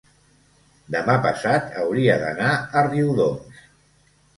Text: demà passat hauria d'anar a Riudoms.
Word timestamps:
demà 0.95 1.19
passat 1.27 1.77
hauria 1.85 2.19
d'anar 2.25 2.51
a 2.83 2.87
Riudoms. 2.93 3.67